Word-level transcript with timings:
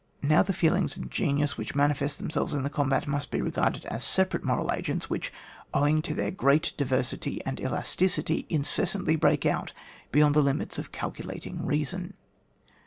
Now 0.23 0.41
the 0.41 0.51
feelings 0.51 0.97
and 0.97 1.05
the 1.05 1.09
genius 1.09 1.59
which 1.59 1.75
manifest 1.75 2.17
themselves 2.17 2.55
in 2.55 2.63
the 2.63 2.71
combat 2.71 3.05
must 3.05 3.29
be 3.29 3.39
regarded 3.39 3.85
as 3.85 4.03
separate 4.03 4.43
moral 4.43 4.71
agen 4.71 4.97
cies 4.99 5.03
which, 5.11 5.31
owing 5.75 6.01
to 6.01 6.15
their 6.15 6.31
great 6.31 6.73
diver 6.75 7.01
sity 7.03 7.39
and 7.45 7.59
elasticity, 7.59 8.47
incessantly 8.49 9.15
break 9.15 9.45
out 9.45 9.73
beyond 10.11 10.33
the 10.33 10.41
limits 10.41 10.79
of 10.79 10.91
calculating 10.91 11.63
reason. 11.63 12.15